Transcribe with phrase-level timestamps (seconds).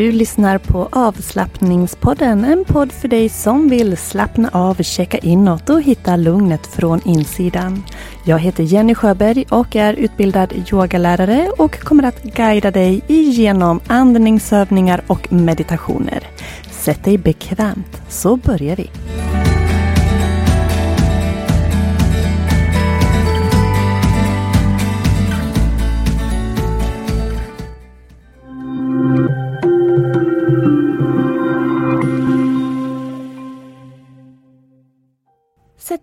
[0.00, 2.44] Du lyssnar på avslappningspodden.
[2.44, 7.82] En podd för dig som vill slappna av, checka inåt och hitta lugnet från insidan.
[8.24, 15.02] Jag heter Jenny Sjöberg och är utbildad yogalärare och kommer att guida dig igenom andningsövningar
[15.06, 16.28] och meditationer.
[16.70, 18.90] Sätt dig bekvämt så börjar vi.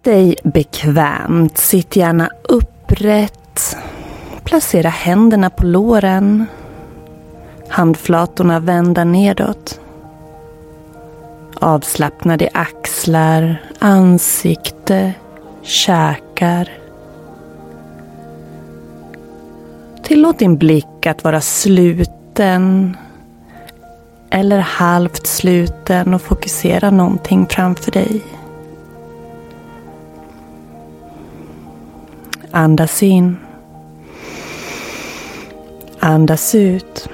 [0.08, 1.58] Dig bekvämt.
[1.58, 3.78] Sitt gärna upprätt.
[4.44, 6.46] Placera händerna på låren.
[7.70, 9.80] Handflatorna vända nedåt.
[11.60, 15.14] Avslappnade axlar, ansikte,
[15.62, 16.70] käkar.
[20.04, 22.98] Tillåt din blick att vara sluten
[24.30, 28.37] eller halvt sluten och fokusera någonting framför dig.
[32.58, 33.38] Andas in.
[36.00, 37.10] Andas ut.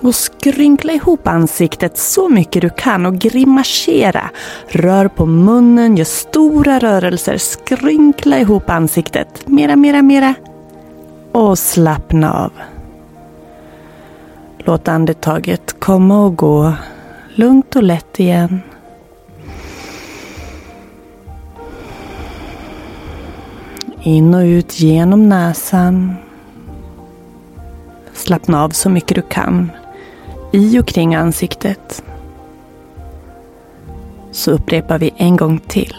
[0.00, 4.30] Och skrynkla ihop ansiktet så mycket du kan och grimasera.
[4.68, 7.36] Rör på munnen, gör stora rörelser.
[7.36, 9.48] Skrynkla ihop ansiktet.
[9.48, 10.34] Mera, mera, mera.
[11.32, 12.52] Och slappna av.
[14.58, 16.72] Låt andetaget komma och gå
[17.34, 18.60] lugnt och lätt igen.
[24.02, 26.16] In och ut genom näsan.
[28.14, 29.70] Slappna av så mycket du kan
[30.52, 32.02] i och kring ansiktet.
[34.30, 35.94] Så upprepar vi en gång till.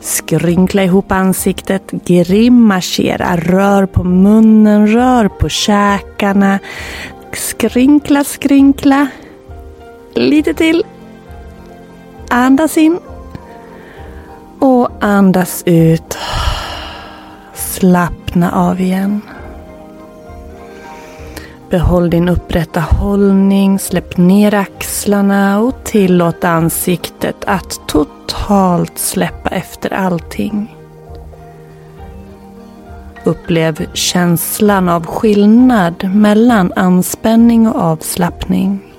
[0.00, 6.58] Skrynkla ihop ansiktet, grimasera, rör på munnen, rör på käkarna.
[7.32, 9.08] Skrynkla, skrynkla.
[10.14, 10.84] Lite till.
[12.28, 12.98] Andas in.
[14.60, 16.18] Och andas ut.
[17.54, 19.20] Slappna av igen.
[21.70, 30.76] Behåll din upprätta hållning, släpp ner axlarna och tillåt ansiktet att totalt släppa efter allting.
[33.24, 38.89] Upplev känslan av skillnad mellan anspänning och avslappning.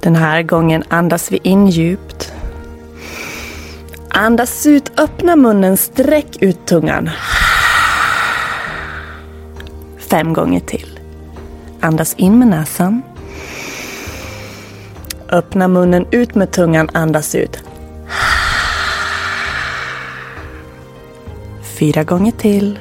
[0.00, 2.32] Den här gången andas vi in djupt.
[4.08, 7.10] Andas ut, öppna munnen, sträck ut tungan.
[10.10, 11.00] Fem gånger till.
[11.80, 13.02] Andas in med näsan.
[15.28, 17.58] Öppna munnen ut med tungan, andas ut.
[21.78, 22.78] Fyra gånger till.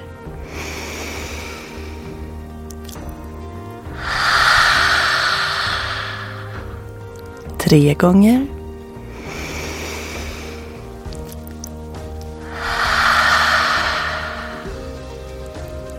[7.67, 8.47] Tre gånger.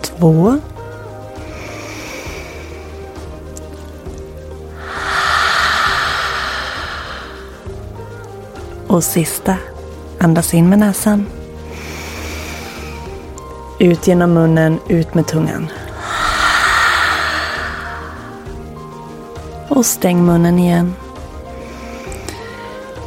[0.02, 0.58] två.
[8.86, 9.56] Och sista.
[10.20, 11.26] Andas in med näsan.
[13.78, 15.68] Ut genom munnen, ut med tungan.
[19.68, 20.94] Och stäng munnen igen.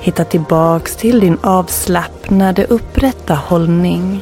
[0.01, 4.21] Hitta tillbaks till din avslappnade upprätta hållning.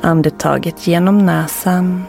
[0.00, 2.04] Andetaget genom näsan.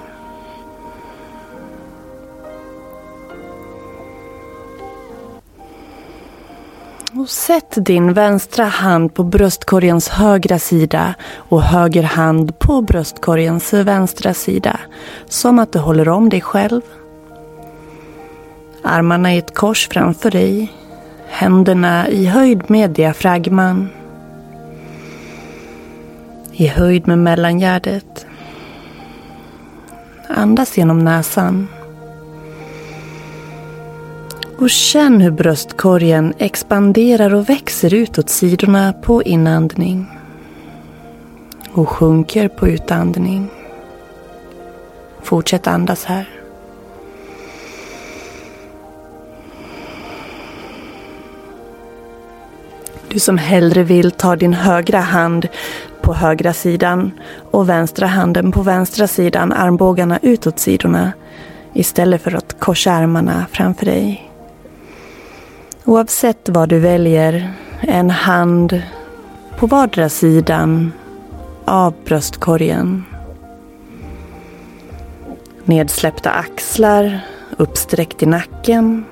[7.13, 14.33] Och sätt din vänstra hand på bröstkorgens högra sida och höger hand på bröstkorgens vänstra
[14.33, 14.79] sida.
[15.25, 16.81] Som att du håller om dig själv.
[18.87, 20.71] Armarna i ett kors framför dig.
[21.27, 23.89] Händerna i höjd med diafragman.
[26.51, 28.25] I höjd med mellangärdet.
[30.27, 31.67] Andas genom näsan.
[34.59, 40.05] Och känn hur bröstkorgen expanderar och växer utåt sidorna på inandning.
[41.73, 43.49] Och sjunker på utandning.
[45.21, 46.34] Fortsätt andas här.
[53.15, 55.47] Du som hellre vill ta din högra hand
[56.01, 57.11] på högra sidan
[57.51, 61.11] och vänstra handen på vänstra sidan, armbågarna utåt sidorna
[61.73, 64.31] istället för att korsa armarna framför dig.
[65.85, 68.81] Oavsett vad du väljer, en hand
[69.57, 70.91] på vardera sidan
[71.65, 73.03] av bröstkorgen.
[75.63, 77.19] Nedsläppta axlar,
[77.57, 79.05] uppsträckt i nacken.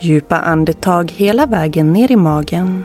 [0.00, 2.84] Djupa andetag hela vägen ner i magen.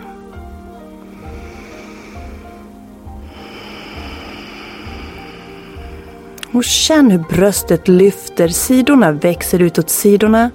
[6.51, 10.51] Och känn hur bröstet lyfter, sidorna växer utåt sidorna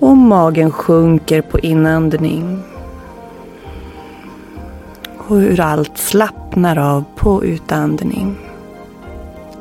[0.00, 2.62] och magen sjunker på inandning.
[5.28, 8.36] Och hur allt slappnar av på utandning.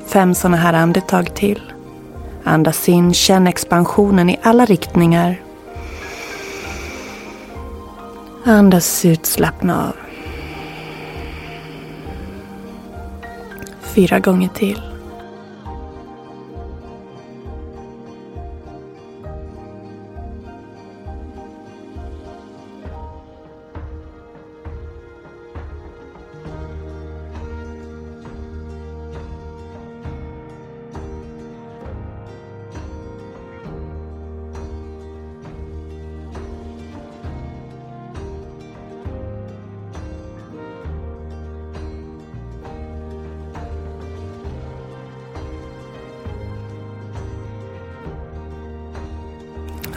[0.05, 1.68] Fem sådana här andetag till.
[2.49, 5.41] Andas in, känn expansionen i alla riktningar.
[8.45, 9.95] Andas ut, slappna av.
[13.81, 14.88] Fyra gånger till.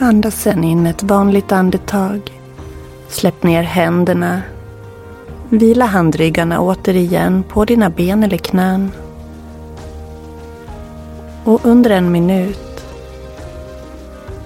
[0.03, 2.21] Andas sen in ett vanligt andetag.
[3.09, 4.43] Släpp ner händerna.
[5.49, 8.91] Vila handryggarna återigen på dina ben eller knän.
[11.45, 12.85] Och under en minut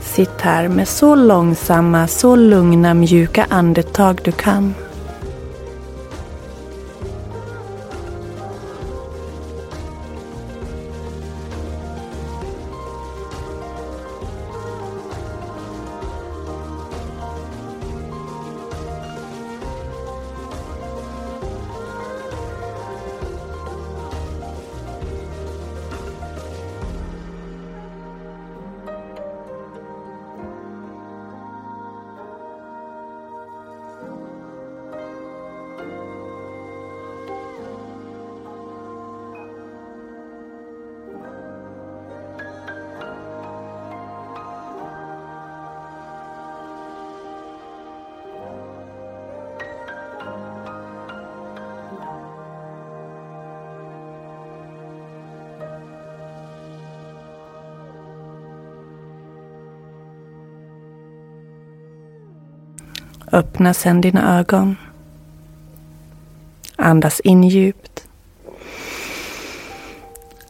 [0.01, 4.75] Sitt här med så långsamma, så lugna, mjuka andetag du kan.
[63.33, 64.77] Öppna sedan dina ögon.
[66.77, 68.09] Andas in djupt.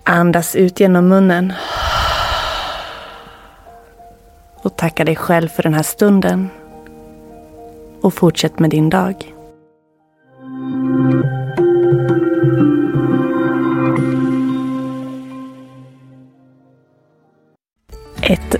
[0.04, 1.52] Andas ut genom munnen.
[4.56, 6.48] Och tacka dig själv för den här stunden.
[8.00, 9.35] Och fortsätt med din dag.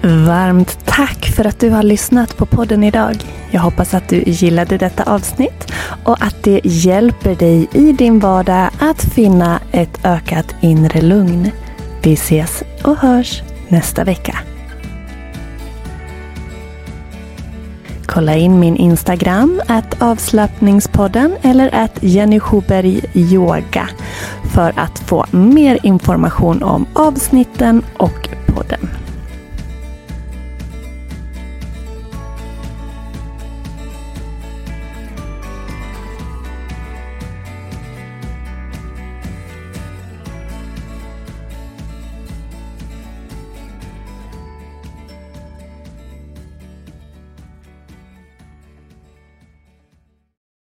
[0.07, 3.17] Varmt tack för att du har lyssnat på podden idag.
[3.51, 5.73] Jag hoppas att du gillade detta avsnitt
[6.05, 11.51] och att det hjälper dig i din vardag att finna ett ökat inre lugn.
[12.03, 14.39] Vi ses och hörs nästa vecka.
[18.07, 23.89] Kolla in min Instagram, att avslappningspodden eller att Jenny Schuberg Yoga
[24.55, 28.89] för att få mer information om avsnitten och podden.